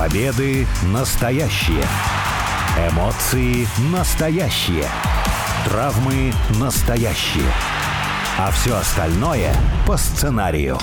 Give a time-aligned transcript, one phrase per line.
[0.00, 1.84] Победы настоящие.
[2.90, 4.86] Эмоции настоящие.
[5.66, 7.44] Травмы настоящие.
[8.38, 9.52] А все остальное
[9.86, 10.78] по сценарию.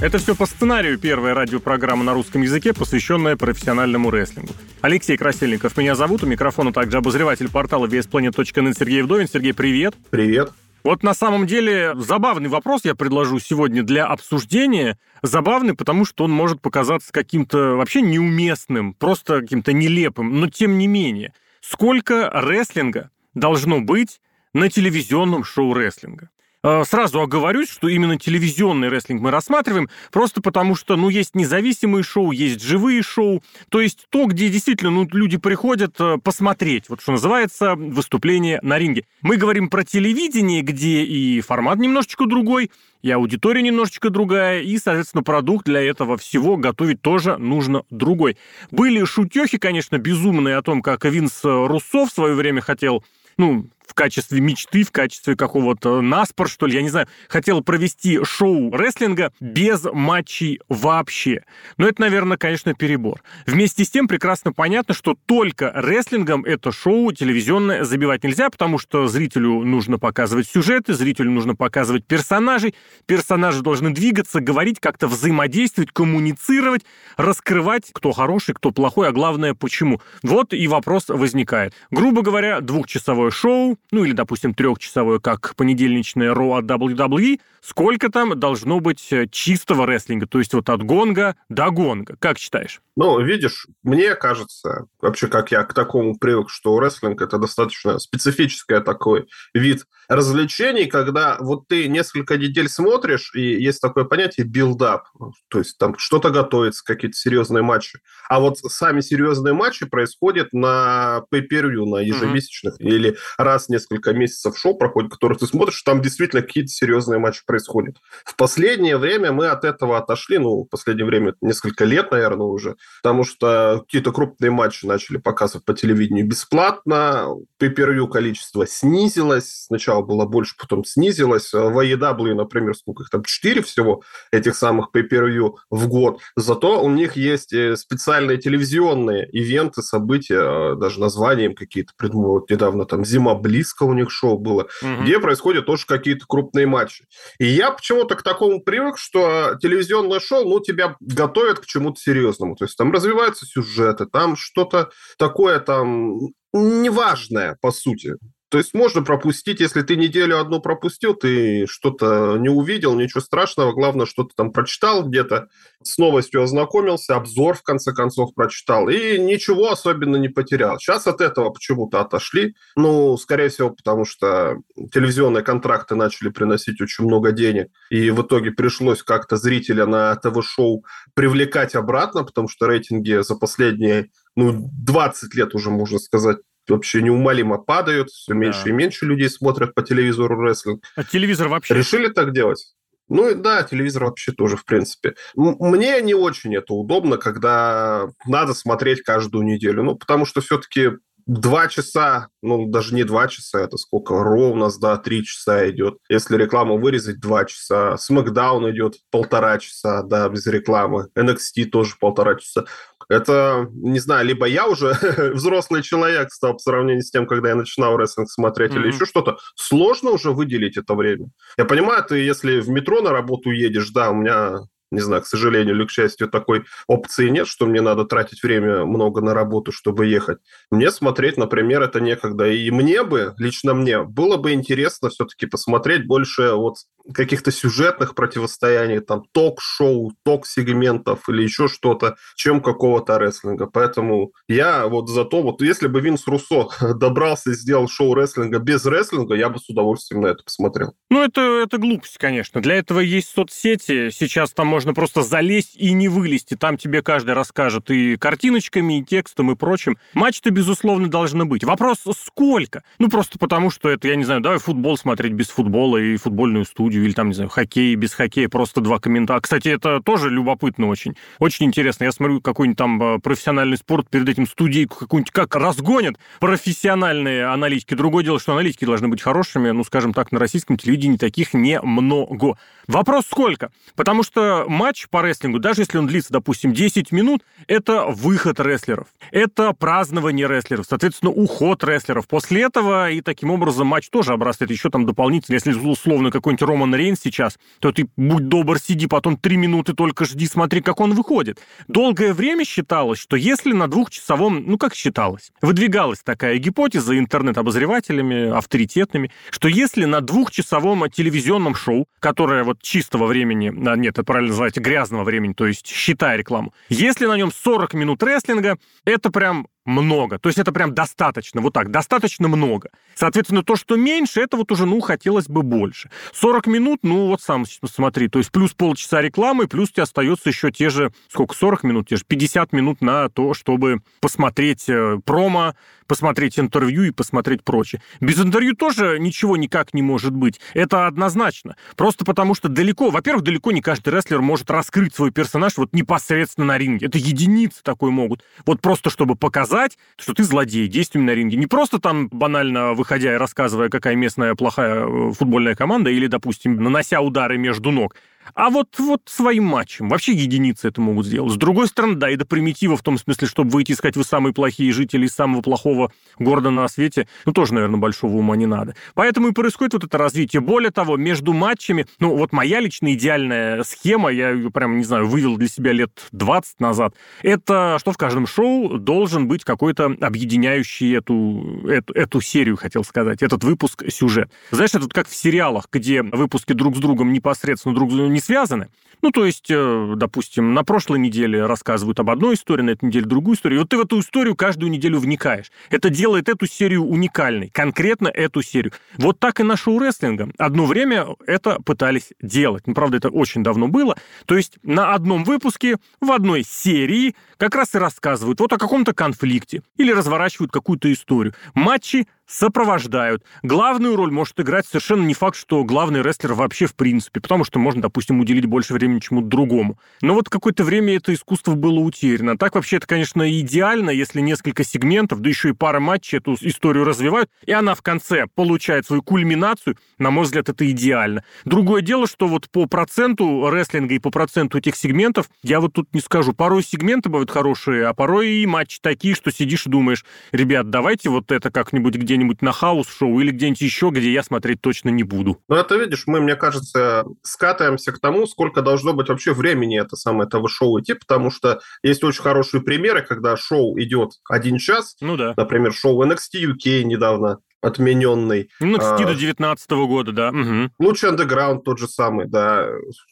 [0.00, 4.54] Это все по сценарию первая радиопрограмма на русском языке, посвященная профессиональному рестлингу.
[4.80, 9.28] Алексей Красильников меня зовут, у микрофона также обозреватель портала VSPlanet.net Сергей Вдовин.
[9.28, 9.94] Сергей, привет.
[10.10, 10.50] Привет.
[10.82, 14.98] Вот на самом деле забавный вопрос я предложу сегодня для обсуждения.
[15.22, 20.86] Забавный, потому что он может показаться каким-то вообще неуместным, просто каким-то нелепым, но тем не
[20.86, 21.34] менее.
[21.60, 24.20] Сколько рестлинга должно быть
[24.54, 26.30] на телевизионном шоу рестлинга?
[26.62, 32.02] Э, сразу оговорюсь, что именно телевизионный рестлинг мы рассматриваем, просто потому что, ну, есть независимые
[32.02, 37.00] шоу, есть живые шоу, то есть то, где действительно ну, люди приходят э, посмотреть, вот
[37.00, 39.04] что называется, выступление на ринге.
[39.22, 45.22] Мы говорим про телевидение, где и формат немножечко другой, и аудитория немножечко другая, и, соответственно,
[45.22, 48.36] продукт для этого всего готовить тоже нужно другой.
[48.70, 53.02] Были шутехи, конечно, безумные о том, как Винс Руссо в свое время хотел
[53.40, 58.22] ну, в качестве мечты, в качестве какого-то наспор, что ли, я не знаю, хотел провести
[58.22, 61.42] шоу рестлинга без матчей вообще.
[61.76, 63.20] Но это, наверное, конечно, перебор.
[63.46, 69.08] Вместе с тем прекрасно понятно, что только рестлингом это шоу телевизионное забивать нельзя, потому что
[69.08, 76.82] зрителю нужно показывать сюжеты, зрителю нужно показывать персонажей, персонажи должны двигаться, говорить, как-то взаимодействовать, коммуницировать,
[77.16, 80.00] раскрывать, кто хороший, кто плохой, а главное, почему.
[80.22, 81.74] Вот и вопрос возникает.
[81.90, 88.38] Грубо говоря, двухчасовое шоу, ну или, допустим, трехчасовое, как понедельничное Raw от WWE, сколько там
[88.38, 92.16] должно быть э, чистого рестлинга, то есть вот от гонга до гонга.
[92.18, 92.80] Как считаешь?
[92.96, 98.80] Ну, видишь, мне кажется, вообще как я к такому привык, что рестлинг это достаточно специфический
[98.80, 105.04] такой вид развлечений, когда вот ты несколько недель смотришь, и есть такое понятие build-up,
[105.48, 108.00] то есть там что-то готовится, какие-то серьезные матчи.
[108.28, 112.86] А вот сами серьезные матчи происходят на pay per на ежемесячных, mm-hmm.
[112.86, 117.42] или раз в несколько месяцев шоу проходит, которые ты смотришь, там действительно какие-то серьезные матчи
[117.46, 117.96] происходят.
[118.24, 122.76] В последнее время мы от этого отошли, ну, в последнее время несколько лет, наверное, уже,
[123.02, 130.26] потому что какие-то крупные матчи начали показывать по телевидению бесплатно, per количество снизилось, сначала было
[130.26, 131.52] больше, потом снизилось.
[131.52, 136.20] В AEW, например, сколько их там, 4 всего этих самых per в год.
[136.36, 142.50] Зато у них есть э, специальные телевизионные ивенты, события, э, даже названия им какие-то придумывают.
[142.50, 143.34] Недавно там «Зима
[143.70, 145.02] близко» у них шоу было, угу.
[145.02, 147.04] где происходят тоже какие-то крупные матчи.
[147.38, 152.56] И я почему-то к такому привык, что телевизионное шоу, ну, тебя готовят к чему-то серьезному.
[152.56, 156.18] То есть там развиваются сюжеты, там что-то такое там
[156.52, 158.14] неважное, по сути.
[158.50, 163.72] То есть можно пропустить, если ты неделю одну пропустил, ты что-то не увидел, ничего страшного,
[163.72, 165.48] главное, что ты там прочитал где-то,
[165.84, 170.80] с новостью ознакомился, обзор в конце концов прочитал, и ничего особенно не потерял.
[170.80, 174.56] Сейчас от этого почему-то отошли, ну, скорее всего, потому что
[174.92, 180.84] телевизионные контракты начали приносить очень много денег, и в итоге пришлось как-то зрителя на ТВ-шоу
[181.14, 186.38] привлекать обратно, потому что рейтинги за последние ну, 20 лет уже, можно сказать,
[186.68, 188.70] вообще неумолимо падают, все меньше да.
[188.70, 190.84] и меньше людей смотрят по телевизору рестлинг.
[190.96, 191.74] А телевизор вообще?
[191.74, 192.74] Решили так делать?
[193.10, 195.16] Ну и да, телевизор вообще тоже, в принципе.
[195.34, 199.82] Мне не очень это удобно, когда надо смотреть каждую неделю.
[199.82, 200.90] Ну, потому что все-таки
[201.30, 204.14] два часа, ну, даже не два часа, это сколько?
[204.14, 205.98] Ровно, да, три часа идет.
[206.08, 207.96] Если рекламу вырезать, два часа.
[207.96, 211.06] Смакдаун идет полтора часа, да, без рекламы.
[211.16, 212.64] NXT тоже полтора часа.
[213.08, 214.96] Это, не знаю, либо я уже
[215.34, 218.80] взрослый человек стал по сравнению с тем, когда я начинал рестлинг смотреть, mm-hmm.
[218.80, 219.38] или еще что-то.
[219.54, 221.28] Сложно уже выделить это время.
[221.56, 225.26] Я понимаю, ты если в метро на работу едешь, да, у меня не знаю, к
[225.26, 229.72] сожалению или к счастью, такой опции нет, что мне надо тратить время много на работу,
[229.72, 230.38] чтобы ехать.
[230.70, 232.48] Мне смотреть, например, это некогда.
[232.48, 236.76] И мне бы, лично мне, было бы интересно все-таки посмотреть больше вот
[237.14, 243.66] каких-то сюжетных противостояний, там, ток-шоу, ток-сегментов или еще что-то, чем какого-то рестлинга.
[243.66, 248.58] Поэтому я вот за то, вот если бы Винс Руссо добрался и сделал шоу рестлинга
[248.58, 250.94] без рестлинга, я бы с удовольствием на это посмотрел.
[251.10, 252.60] Ну, это, это глупость, конечно.
[252.60, 254.10] Для этого есть соцсети.
[254.10, 256.54] Сейчас там можно просто залезть и не вылезти.
[256.54, 259.96] Там тебе каждый расскажет и картиночками, и текстом, и прочим.
[260.14, 261.64] Матч-то, безусловно, должны быть.
[261.64, 262.82] Вопрос, сколько?
[262.98, 266.64] Ну, просто потому, что это, я не знаю, давай футбол смотреть без футбола и футбольную
[266.64, 269.40] студию или там, не знаю, хоккей без хоккея, просто два комментатора.
[269.40, 271.16] Кстати, это тоже любопытно очень.
[271.38, 272.04] Очень интересно.
[272.04, 277.94] Я смотрю какой-нибудь там э, профессиональный спорт, перед этим студийку какую-нибудь, как разгонят профессиональные аналитики.
[277.94, 282.56] Другое дело, что аналитики должны быть хорошими, ну, скажем так, на российском телевидении таких немного.
[282.86, 283.70] Вопрос сколько?
[283.94, 289.08] Потому что матч по рестлингу, даже если он длится, допустим, 10 минут, это выход рестлеров,
[289.32, 292.26] это празднование рестлеров, соответственно, уход рестлеров.
[292.28, 295.56] После этого и таким образом матч тоже обрастает еще там дополнительно.
[295.56, 300.24] Если условно какой-нибудь Роман Рейн сейчас, то ты будь добр, сиди, потом 3 минуты только
[300.24, 301.58] жди, смотри, как он выходит.
[301.88, 309.32] Долгое время считалось, что если на двухчасовом, ну как считалось, выдвигалась такая гипотеза интернет-обозревателями, авторитетными,
[309.50, 314.76] что если на двухчасовом телевизионном шоу, которое вот чистого времени, а, нет, это правильно называть
[314.76, 318.76] грязного времени, то есть считая рекламу, если на нем 40 минут рестлинга,
[319.06, 320.38] это прям много.
[320.38, 322.90] То есть это прям достаточно, вот так, достаточно много.
[323.14, 326.10] Соответственно, то, что меньше, это вот уже, ну, хотелось бы больше.
[326.32, 330.70] 40 минут, ну, вот сам смотри, то есть плюс полчаса рекламы, плюс тебе остается еще
[330.70, 335.74] те же, сколько, 40 минут, те же 50 минут на то, чтобы посмотреть э, промо,
[336.10, 338.02] посмотреть интервью и посмотреть прочее.
[338.20, 340.60] Без интервью тоже ничего никак не может быть.
[340.74, 341.76] Это однозначно.
[341.96, 346.66] Просто потому что далеко, во-первых, далеко не каждый рестлер может раскрыть свой персонаж вот непосредственно
[346.66, 347.06] на ринге.
[347.06, 348.42] Это единицы такой могут.
[348.66, 349.69] Вот просто чтобы показать,
[350.16, 351.56] что ты злодей действиями на ринге.
[351.56, 356.82] Не просто там банально выходя и рассказывая, какая местная плохая э, футбольная команда, или, допустим,
[356.82, 358.14] нанося удары между ног,
[358.54, 360.08] а вот, вот своим матчем.
[360.08, 361.52] Вообще единицы это могут сделать.
[361.52, 364.24] С другой стороны, да, и до примитива в том смысле, чтобы выйти и сказать, вы
[364.24, 368.66] самые плохие жители из самого плохого города на свете, ну, тоже, наверное, большого ума не
[368.66, 368.94] надо.
[369.14, 370.60] Поэтому и происходит вот это развитие.
[370.60, 375.26] Более того, между матчами, ну, вот моя личная идеальная схема, я ее прям, не знаю,
[375.26, 381.16] вывел для себя лет 20 назад, это что в каждом шоу должен быть какой-то объединяющий
[381.16, 384.50] эту, эту, эту серию, хотел сказать, этот выпуск сюжет.
[384.70, 388.44] Знаешь, это вот как в сериалах, где выпуски друг с другом непосредственно друг не не
[388.44, 388.88] связаны.
[389.22, 393.26] Ну, то есть, э, допустим, на прошлой неделе рассказывают об одной истории, на этой неделе
[393.26, 393.78] другую историю.
[393.78, 395.70] И вот ты в эту историю каждую неделю вникаешь.
[395.90, 398.92] Это делает эту серию уникальной, конкретно эту серию.
[399.18, 400.50] Вот так и на шоу рестлинга.
[400.56, 402.86] Одно время это пытались делать.
[402.86, 404.16] Ну, правда, это очень давно было.
[404.46, 409.12] То есть на одном выпуске, в одной серии как раз и рассказывают вот о каком-то
[409.12, 411.52] конфликте или разворачивают какую-то историю.
[411.74, 413.44] Матчи сопровождают.
[413.62, 417.78] Главную роль может играть совершенно не факт, что главный рестлер вообще в принципе, потому что
[417.78, 419.98] можно, допустим, уделить больше времени чему-то другому.
[420.20, 422.58] Но вот какое-то время это искусство было утеряно.
[422.58, 427.04] Так вообще это, конечно, идеально, если несколько сегментов, да еще и пара матчей эту историю
[427.04, 429.96] развивают, и она в конце получает свою кульминацию.
[430.18, 431.44] На мой взгляд, это идеально.
[431.64, 436.12] Другое дело, что вот по проценту рестлинга и по проценту этих сегментов, я вот тут
[436.12, 436.52] не скажу.
[436.52, 441.30] Порой сегменты бывают хорошие, а порой и матчи такие, что сидишь и думаешь, ребят, давайте
[441.30, 445.10] вот это как-нибудь где где-нибудь на house show или где-нибудь еще, где я смотреть точно
[445.10, 445.58] не буду.
[445.68, 450.16] Ну, это, видишь, мы, мне кажется, скатываемся к тому, сколько должно быть вообще времени это
[450.16, 455.16] самое этого шоу идти, потому что есть очень хорошие примеры, когда шоу идет один час.
[455.20, 455.54] Ну да.
[455.56, 458.70] Например, шоу NXT UK недавно отмененный.
[458.80, 460.48] Ну, NXT а, до 19 года, да.
[460.50, 460.90] Угу.
[460.98, 462.88] Лучший андеграунд тот же самый, да.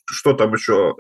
[0.06, 0.94] Что там еще?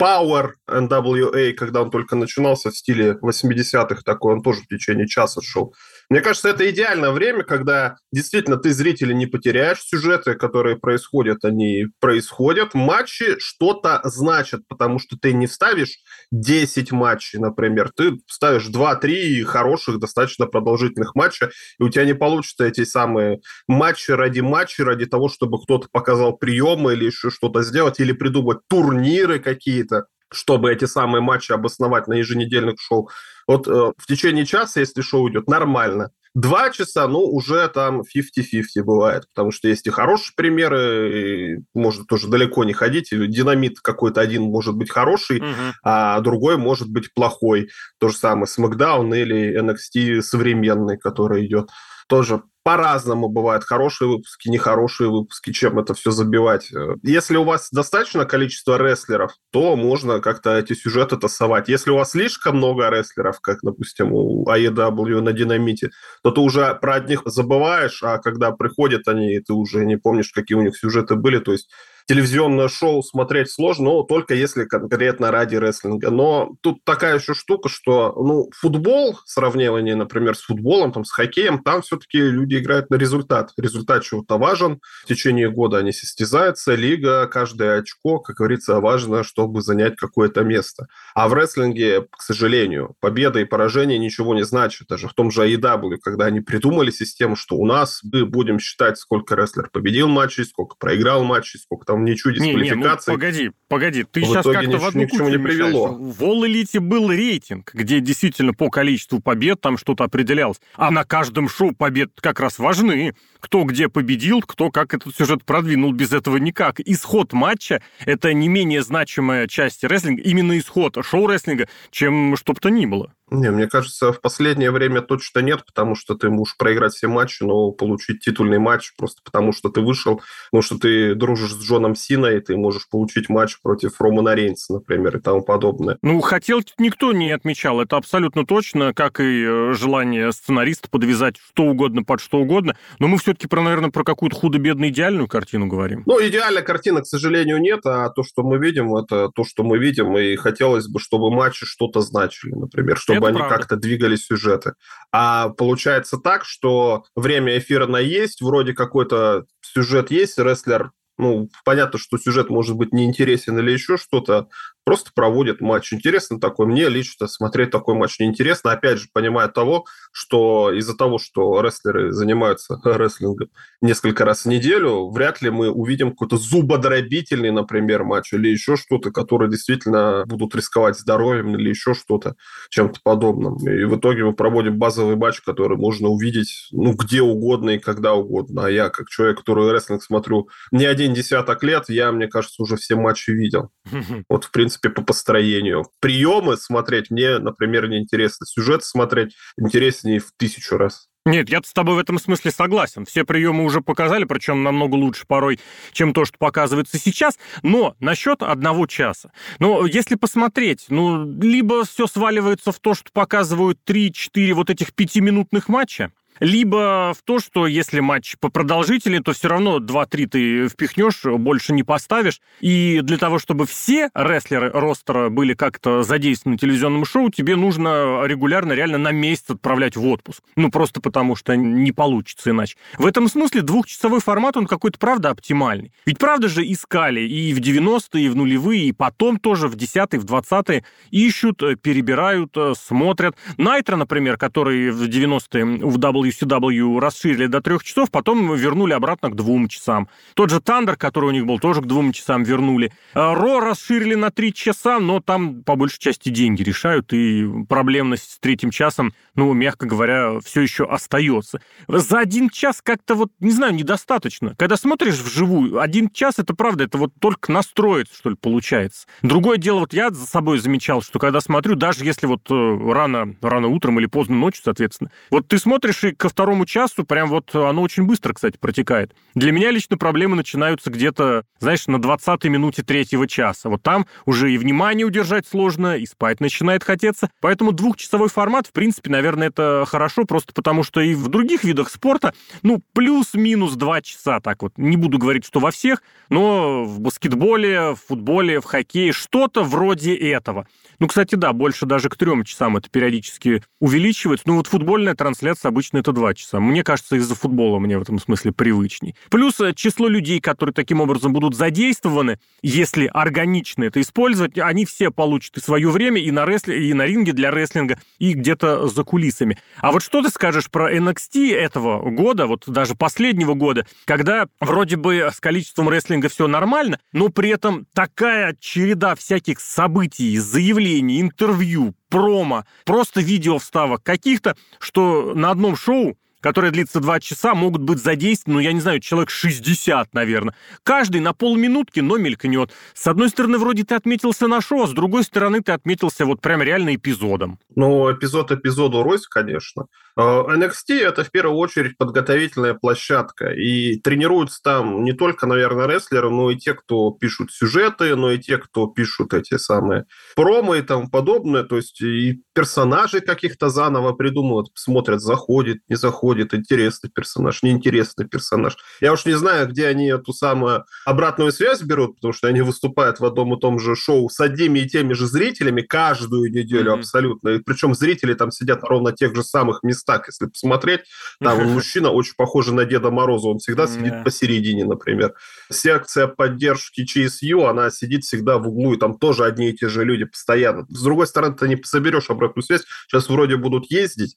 [0.00, 5.40] Power NWA, когда он только начинался в стиле 80-х, такой он тоже в течение часа
[5.42, 5.74] шел.
[6.10, 11.86] Мне кажется, это идеальное время, когда действительно ты зрителя не потеряешь, сюжеты, которые происходят, они
[12.00, 12.74] происходят.
[12.74, 15.96] Матчи что-то значат, потому что ты не ставишь
[16.30, 22.64] 10 матчей, например, ты ставишь 2-3 хороших, достаточно продолжительных матча, и у тебя не получится
[22.64, 28.00] эти самые матчи ради матчей, ради того, чтобы кто-то показал приемы или еще что-то сделать,
[28.00, 33.08] или придумать турниры какие-то чтобы эти самые матчи обосновать на еженедельных шоу.
[33.46, 36.10] Вот э, в течение часа, если шоу идет, нормально.
[36.34, 42.04] Два часа, ну, уже там 50-50 бывает, потому что есть и хорошие примеры, и можно
[42.04, 43.10] тоже далеко не ходить.
[43.10, 45.74] Динамит какой-то один может быть хороший, угу.
[45.84, 47.68] а другой может быть плохой.
[47.98, 51.70] То же самое SmackDown или NXT современный, который идет.
[52.08, 56.72] Тоже по-разному бывают хорошие выпуски, нехорошие выпуски, чем это все забивать.
[57.02, 61.68] Если у вас достаточно количество рестлеров, то можно как-то эти сюжеты тасовать.
[61.68, 65.90] Если у вас слишком много рестлеров, как, допустим, у AEW на Динамите,
[66.22, 70.56] то ты уже про одних забываешь, а когда приходят они, ты уже не помнишь, какие
[70.56, 71.40] у них сюжеты были.
[71.40, 71.68] То есть
[72.06, 76.10] телевизионное шоу смотреть сложно, но только если конкретно ради рестлинга.
[76.10, 81.62] Но тут такая еще штука, что ну, футбол, сравнивание, например, с футболом, там, с хоккеем,
[81.62, 83.52] там все-таки люди играют на результат.
[83.56, 84.80] Результат чего-то важен.
[85.04, 90.86] В течение года они состязаются, лига, каждое очко, как говорится, важно, чтобы занять какое-то место.
[91.14, 94.88] А в рестлинге, к сожалению, победа и поражение ничего не значит.
[94.88, 98.98] Даже в том же AEW, когда они придумали систему, что у нас мы будем считать,
[98.98, 102.74] сколько рестлер победил матчей, сколько проиграл матчей, сколько там ничего дисквалификации.
[102.74, 105.38] Не, не, ну, погоди, погоди, ты в сейчас как-то в одну ни к чему не
[105.38, 105.88] привело.
[105.88, 110.60] В All Elite был рейтинг, где действительно по количеству побед там что-то определялось.
[110.74, 113.14] А на каждом шоу побед как раз важны.
[113.40, 116.80] Кто где победил, кто как этот сюжет продвинул, без этого никак.
[116.80, 122.70] Исход матча— это не менее значимая часть рестлинга, именно исход шоу-рестлинга, чем что бы то
[122.70, 123.13] ни было.
[123.30, 127.42] Не, мне кажется, в последнее время точно нет, потому что ты можешь проиграть все матчи,
[127.42, 131.94] но получить титульный матч просто потому, что ты вышел, потому что ты дружишь с Джоном
[131.94, 135.98] Сина, и ты можешь получить матч против Романа Рейнса, например, и тому подобное.
[136.02, 141.64] Ну, хотел никто не отмечал, это абсолютно точно, как и э, желание сценариста подвязать что
[141.64, 146.02] угодно под что угодно, но мы все-таки, про, наверное, про какую-то худо-бедно идеальную картину говорим.
[146.06, 149.78] Ну, идеальной картины, к сожалению, нет, а то, что мы видим, это то, что мы
[149.78, 154.74] видим, и хотелось бы, чтобы матчи что-то значили, например, чтобы чтобы они как-то двигали сюжеты.
[155.12, 161.98] А получается так, что время эфира на есть, вроде какой-то сюжет есть, рестлер ну, понятно,
[161.98, 164.48] что сюжет может быть неинтересен или еще что-то,
[164.84, 165.92] просто проводит матч.
[165.92, 166.66] Интересно такой.
[166.66, 168.72] Мне лично смотреть такой матч неинтересно.
[168.72, 173.48] Опять же, понимая того, что из-за того, что рестлеры занимаются рестлингом
[173.80, 179.10] несколько раз в неделю, вряд ли мы увидим какой-то зубодробительный, например, матч или еще что-то,
[179.10, 182.34] которые действительно будут рисковать здоровьем или еще что-то,
[182.70, 183.56] чем-то подобным.
[183.68, 188.14] И в итоге мы проводим базовый матч, который можно увидеть ну, где угодно и когда
[188.14, 188.66] угодно.
[188.66, 192.76] А я, как человек, который рестлинг смотрю не один десяток лет, я, мне кажется, уже
[192.76, 193.70] все матчи видел.
[194.28, 195.86] Вот, в принципе, принципе, по построению.
[196.00, 198.46] Приемы смотреть мне, например, не интересно.
[198.46, 201.08] Сюжет смотреть интереснее в тысячу раз.
[201.26, 203.06] Нет, я с тобой в этом смысле согласен.
[203.06, 205.58] Все приемы уже показали, причем намного лучше порой,
[205.92, 207.38] чем то, что показывается сейчас.
[207.62, 209.32] Но насчет одного часа.
[209.58, 215.68] Ну, если посмотреть, ну, либо все сваливается в то, что показывают 3-4 вот этих пятиминутных
[215.68, 221.24] матча, либо в то, что если матч по продолжительнее, то все равно 2-3 ты впихнешь,
[221.24, 222.40] больше не поставишь.
[222.60, 228.24] И для того, чтобы все рестлеры ростера были как-то задействованы в телевизионном шоу, тебе нужно
[228.24, 230.42] регулярно, реально на месяц отправлять в отпуск.
[230.56, 232.76] Ну, просто потому что не получится иначе.
[232.98, 235.92] В этом смысле двухчасовой формат, он какой-то, правда, оптимальный.
[236.06, 240.18] Ведь правда же искали и в 90-е, и в нулевые, и потом тоже в 10-е,
[240.18, 243.36] в 20-е ищут, перебирают, смотрят.
[243.56, 249.30] Найтро, например, который в 90-е в Double WCW расширили до трех часов, потом вернули обратно
[249.30, 250.08] к двум часам.
[250.34, 252.92] Тот же Тандер, который у них был, тоже к двум часам вернули.
[253.14, 258.32] А, Ро расширили на три часа, но там по большей части деньги решают, и проблемность
[258.32, 261.60] с третьим часом, ну, мягко говоря, все еще остается.
[261.88, 264.54] За один час как-то вот, не знаю, недостаточно.
[264.56, 269.06] Когда смотришь вживую, один час, это правда, это вот только настроиться, что ли, получается.
[269.22, 273.34] Другое дело, вот я за собой замечал, что когда смотрю, даже если вот э, рано,
[273.40, 277.54] рано утром или поздно ночью, соответственно, вот ты смотришь и ко второму часу прям вот
[277.54, 279.14] оно очень быстро, кстати, протекает.
[279.34, 283.68] Для меня лично проблемы начинаются где-то, знаешь, на 20-й минуте третьего часа.
[283.68, 287.30] Вот там уже и внимание удержать сложно, и спать начинает хотеться.
[287.40, 291.90] Поэтому двухчасовой формат, в принципе, наверное, это хорошо, просто потому что и в других видах
[291.90, 294.72] спорта, ну, плюс-минус два часа, так вот.
[294.76, 300.14] Не буду говорить, что во всех, но в баскетболе, в футболе, в хоккее, что-то вроде
[300.14, 300.66] этого.
[300.98, 304.48] Ну, кстати, да, больше даже к трем часам это периодически увеличивается.
[304.48, 306.60] Ну, вот футбольная трансляция обычно это два часа.
[306.60, 309.16] Мне кажется, из-за футбола мне в этом смысле привычней.
[309.30, 315.10] Плюс э, число людей, которые таким образом будут задействованы, если органично это использовать, они все
[315.10, 319.02] получат и свое время и на, рестле, и на ринге для рестлинга, и где-то за
[319.02, 319.58] кулисами.
[319.78, 324.96] А вот что ты скажешь про NXT этого года, вот даже последнего года, когда вроде
[324.96, 331.94] бы с количеством рестлинга все нормально, но при этом такая череда всяких событий, заявлений, интервью,
[332.08, 338.02] промо, просто видео вставок каких-то, что на одном шоу которое длится два часа, могут быть
[338.02, 340.54] задействованы, ну, я не знаю, человек 60, наверное.
[340.82, 342.70] Каждый на полминутки, но мелькнет.
[342.92, 346.42] С одной стороны, вроде ты отметился на шоу, а с другой стороны, ты отметился вот
[346.42, 347.58] прям реально эпизодом.
[347.74, 349.86] Ну, эпизод эпизоду Рось, конечно.
[350.18, 356.28] Э, NXT– это в первую очередь подготовительная площадка, и тренируются там не только, наверное, рестлеры,
[356.28, 360.04] но и те, кто пишут сюжеты, но и те, кто пишут эти самые
[360.36, 366.54] промо и тому подобное, то есть и персонажей каких-то заново придумывают, смотрят, заходит, не заходит,
[366.54, 368.76] интересный персонаж, неинтересный персонаж.
[369.00, 373.20] Я уж не знаю, где они эту самую обратную связь берут, потому что они выступают
[373.20, 376.98] в одном и том же шоу с одними и теми же зрителями каждую неделю mm-hmm.
[376.98, 381.00] абсолютно, и причем зрители там сидят ровно тех же самых местах, если посмотреть.
[381.40, 385.34] Там мужчина очень похожий на Деда Мороза, он всегда сидит посередине, например.
[385.70, 390.04] Секция поддержки ЧСЮ, она сидит всегда в углу, и там тоже одни и те же
[390.04, 390.86] люди постоянно.
[390.88, 392.84] С другой стороны, ты не соберешь обратную связь.
[393.06, 394.36] Сейчас вроде будут ездить,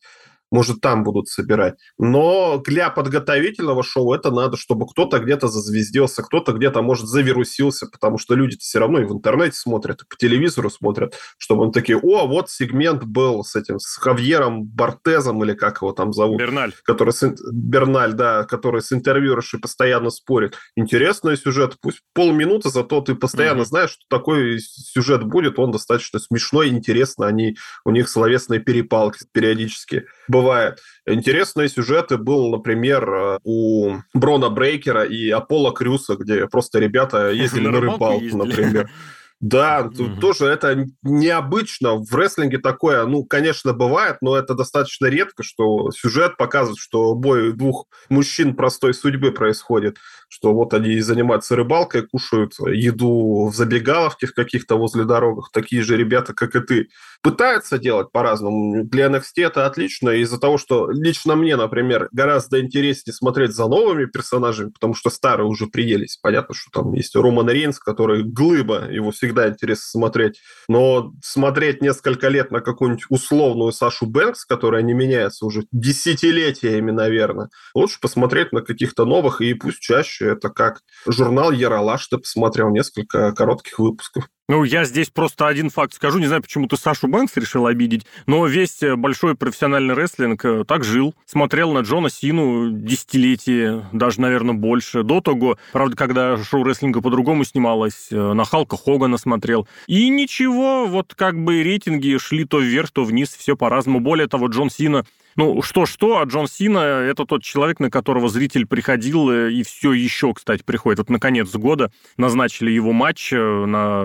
[0.51, 1.75] может, там будут собирать.
[1.97, 8.17] Но для подготовительного шоу это надо, чтобы кто-то где-то зазвездился, кто-то где-то, может, завирусился, потому
[8.17, 11.97] что люди все равно и в интернете смотрят, и по телевизору смотрят, чтобы они такие,
[11.97, 16.39] о, вот сегмент был с этим, с Хавьером Бортезом, или как его там зовут.
[16.39, 16.73] Берналь.
[16.83, 20.55] Который с, Берналь, да, который с интервьюершей постоянно спорит.
[20.75, 23.65] Интересный сюжет, пусть полминуты, зато ты постоянно mm-hmm.
[23.65, 30.05] знаешь, что такой сюжет будет, он достаточно смешной, интересно, они, у них словесные перепалки периодически
[30.27, 30.79] бывает.
[31.05, 37.67] Интересные сюжеты был, например, э, у Брона Брейкера и Аполло Крюса, где просто ребята ездили
[37.67, 38.89] на рыбалку, например.
[39.39, 41.97] Да, тут тоже это необычно.
[41.97, 47.53] В рестлинге такое, ну, конечно, бывает, но это достаточно редко, что сюжет показывает, что бой
[47.53, 54.33] двух мужчин простой судьбы происходит, что вот они занимаются рыбалкой, кушают еду в забегаловке в
[54.33, 56.87] каких-то возле дорогах, такие же ребята, как и ты.
[57.21, 58.85] Пытаются делать по-разному.
[58.85, 64.05] Для NXT это отлично из-за того, что лично мне, например, гораздо интереснее смотреть за новыми
[64.05, 66.17] персонажами, потому что старые уже приелись.
[66.21, 70.41] Понятно, что там есть Роман Рейнс, который глыба, его всегда всегда интересно смотреть.
[70.67, 77.49] Но смотреть несколько лет на какую-нибудь условную Сашу Бэнкс, которая не меняется уже десятилетиями, наверное,
[77.75, 83.33] лучше посмотреть на каких-то новых, и пусть чаще это как журнал Яралаш, ты посмотрел несколько
[83.33, 84.29] коротких выпусков.
[84.49, 86.19] Ну, я здесь просто один факт скажу.
[86.19, 90.63] Не знаю, почему ты Сашу Бэнкс решил обидеть, но весь э, большой профессиональный рестлинг э,
[90.65, 91.13] так жил.
[91.25, 95.03] Смотрел на Джона Сину десятилетия, даже, наверное, больше.
[95.03, 99.67] До того, правда, когда шоу рестлинга по-другому снималось, э, на Халка Хогана смотрел.
[99.87, 103.99] И ничего, вот как бы рейтинги шли то вверх, то вниз, все по-разному.
[103.99, 105.05] Более того, Джон Сина
[105.37, 109.93] ну, что-что, а Джон Сина– это тот человек, на которого зритель приходил, э, и все
[109.93, 110.97] еще, кстати, приходит.
[110.97, 114.01] Вот, наконец, года назначили его матч э, на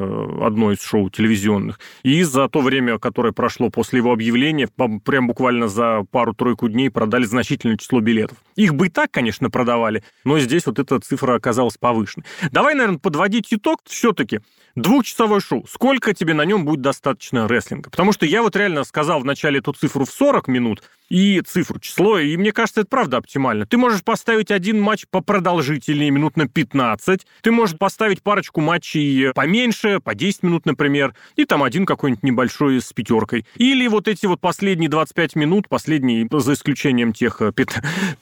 [0.46, 1.80] одно из шоу телевизионных.
[2.02, 7.24] И за то время, которое прошло после его объявления, прям буквально за пару-тройку дней продали
[7.24, 8.36] значительное число билетов.
[8.56, 12.26] Их бы и так, конечно, продавали, но здесь вот эта цифра оказалась повышенной.
[12.50, 14.40] Давай, наверное, подводить итог все-таки.
[14.74, 15.66] Двухчасовой шоу.
[15.68, 17.90] Сколько тебе на нем будет достаточно рестлинга?
[17.90, 22.18] Потому что я вот реально сказал вначале эту цифру в 40 минут и цифру, число,
[22.18, 23.66] и мне кажется, это правда оптимально.
[23.66, 27.26] Ты можешь поставить один матч по продолжительнее, минут на 15.
[27.42, 32.80] Ты можешь поставить парочку матчей поменьше, по 10 минут, например, и там один какой-нибудь небольшой
[32.80, 33.44] с пятеркой.
[33.56, 37.42] Или вот эти вот последние 25 минут, последние, за исключением тех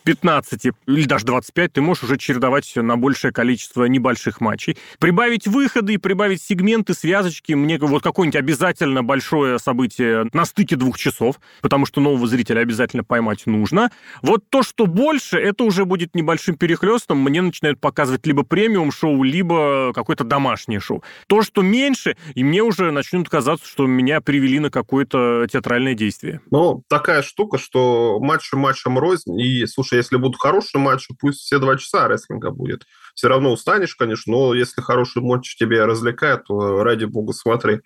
[0.02, 4.76] 15 э, или даже 25, ты можешь уже чередовать на большее количество небольших матчей.
[4.98, 7.52] Прибавить выходы и прибавить сегменты, связочки.
[7.52, 12.79] Мне вот какое-нибудь обязательно большое событие на стыке двух часов, потому что нового зрителя обязательно
[13.06, 13.90] поймать нужно.
[14.22, 17.18] Вот то, что больше, это уже будет небольшим перехлестом.
[17.18, 21.02] Мне начинают показывать либо премиум-шоу, либо какое-то домашнее шоу.
[21.26, 26.40] То, что меньше, и мне уже начнут казаться, что меня привели на какое-то театральное действие.
[26.50, 29.38] Ну, такая штука, что матч матчем рознь.
[29.40, 32.84] И, слушай, если будут хорошие матчи, пусть все два часа рестлинга будет
[33.20, 37.80] все равно устанешь, конечно, но если хороший матч тебя развлекает, то ради бога смотри.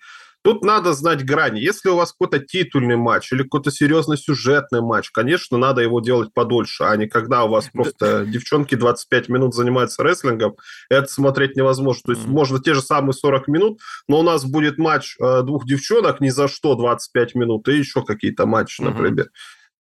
[0.45, 1.59] Тут надо знать грани.
[1.59, 6.35] Если у вас какой-то титульный матч или какой-то серьезный сюжетный матч, конечно, надо его делать
[6.35, 10.55] подольше, а не когда у вас просто девчонки 25 минут занимаются рестлингом,
[10.91, 12.03] это смотреть невозможно.
[12.05, 15.65] То есть можно те же самые 40 минут, но у нас будет матч э, двух
[15.65, 19.31] девчонок ни за что 25 минут и еще какие-то матчи, например.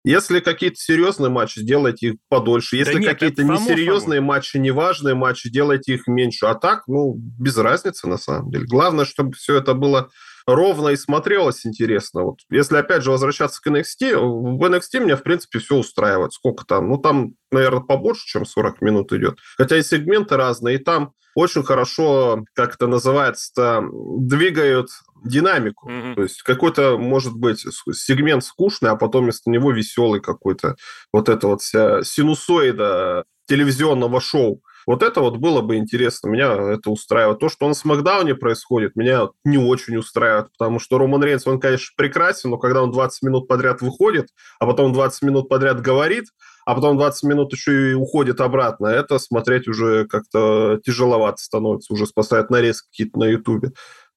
[0.05, 2.77] Если какие-то серьезные матчи, сделайте их подольше.
[2.77, 4.29] Если да какие-то несерьезные само.
[4.29, 6.47] матчи, неважные матчи, делайте их меньше.
[6.47, 8.65] А так, ну, без разницы на самом деле.
[8.65, 10.09] Главное, чтобы все это было
[10.47, 12.23] ровно и смотрелось интересно.
[12.23, 16.33] Вот если, опять же, возвращаться к NXT, в NXT меня, в принципе, все устраивает.
[16.33, 16.89] Сколько там?
[16.89, 19.39] Ну, там, наверное, побольше, чем 40 минут идет.
[19.57, 23.83] Хотя и сегменты разные, и там очень хорошо, как это называется,
[24.19, 24.89] двигают
[25.25, 25.89] динамику.
[25.89, 26.15] Mm-hmm.
[26.15, 30.77] То есть какой-то, может быть, сегмент скучный, а потом вместо него веселый какой-то.
[31.13, 34.63] Вот это вот вся синусоида телевизионного шоу.
[34.87, 36.29] Вот это вот было бы интересно.
[36.29, 37.39] Меня это устраивает.
[37.39, 41.93] То, что на Смакдауне происходит, меня не очень устраивает, потому что Роман Рейнс, он, конечно,
[41.97, 46.27] прекрасен, но когда он 20 минут подряд выходит, а потом 20 минут подряд говорит,
[46.65, 52.07] а потом 20 минут еще и уходит обратно, это смотреть уже как-то тяжеловато становится, уже
[52.07, 53.73] спасает нарезки какие-то на Ютубе.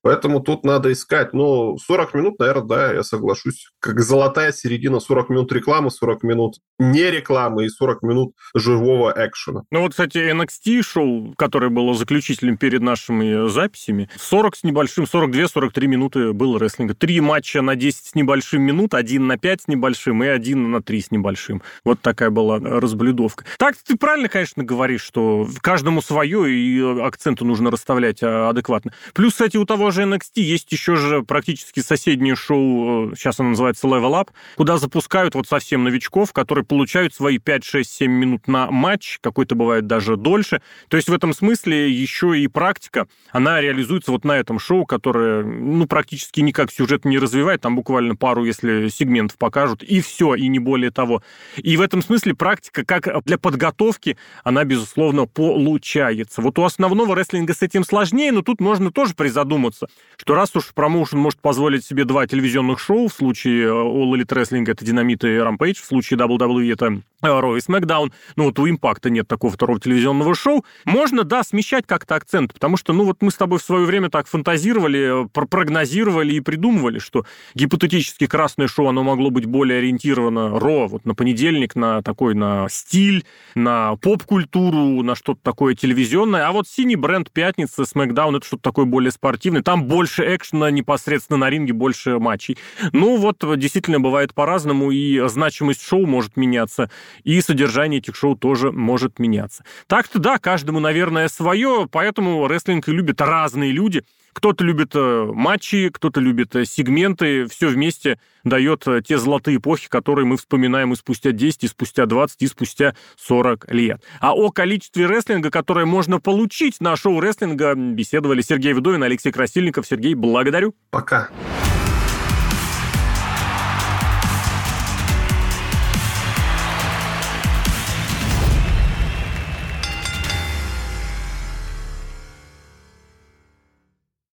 [0.06, 1.34] Поэтому тут надо искать.
[1.34, 3.72] Ну, 40 минут, наверное, да, я соглашусь.
[3.80, 9.64] Как золотая середина, 40 минут рекламы, 40 минут не рекламы и 40 минут живого экшена.
[9.72, 16.34] Ну вот, кстати, NXT-шоу, которое было заключительным перед нашими записями, 40 с небольшим, 42-43 минуты
[16.34, 16.94] было рестлинга.
[16.94, 20.84] Три матча на 10 с небольшим минут, один на 5 с небольшим и один на
[20.84, 21.64] 3 с небольшим.
[21.84, 23.46] Вот такая была разблюдовка.
[23.58, 28.94] Так ты правильно, конечно, говоришь, что каждому свое, и акценты нужно расставлять а, адекватно.
[29.16, 33.50] Плюс, кстати, у того же NXT есть еще же практически соседнее шоу, э, сейчас оно
[33.50, 38.48] называется Level Up, куда запускают вот совсем новичков, которые получают свои 5, 6, 7 минут
[38.48, 40.62] на матч, какой-то бывает даже дольше.
[40.90, 45.44] То есть в этом смысле еще и практика, она реализуется вот на этом шоу, которое,
[45.44, 50.48] ну, практически никак сюжет не развивает, там буквально пару, если сегментов покажут, и все, и
[50.48, 51.22] не более того.
[51.58, 56.42] И в этом смысле практика, как для подготовки, она, безусловно, получается.
[56.42, 59.85] Вот у основного рестлинга с этим сложнее, но тут можно тоже призадуматься,
[60.18, 64.70] что раз уж промоушен может позволить себе два телевизионных шоу, в случае All Elite Wrestling
[64.70, 69.10] это Динамит и Rampage, в случае WWE это Raw и SmackDown, ну вот у Импакта
[69.10, 73.32] нет такого второго телевизионного шоу, можно, да, смещать как-то акцент, потому что, ну вот мы
[73.32, 79.04] с тобой в свое время так фантазировали, прогнозировали и придумывали, что гипотетически красное шоу, оно
[79.04, 85.16] могло быть более ориентировано Ро, вот на понедельник, на такой, на стиль, на поп-культуру, на
[85.16, 89.75] что-то такое телевизионное, а вот синий бренд пятницы, SmackDown, это что-то такое более спортивное, там
[89.84, 92.58] больше экшена непосредственно на ринге, больше матчей.
[92.92, 96.90] Ну вот, действительно, бывает по-разному, и значимость шоу может меняться,
[97.24, 99.64] и содержание этих шоу тоже может меняться.
[99.88, 104.04] Так-то да, каждому, наверное, свое, поэтому рестлинг любят разные люди.
[104.36, 109.88] Кто-то любит э, матчи, кто-то любит э, сегменты, все вместе дает э, те золотые эпохи,
[109.88, 114.04] которые мы вспоминаем и спустя 10, и спустя 20, и спустя 40 лет.
[114.20, 119.88] А о количестве рестлинга, которое можно получить на шоу рестлинга, беседовали Сергей Вдовин, Алексей Красильников.
[119.88, 120.76] Сергей, благодарю.
[120.90, 121.30] Пока.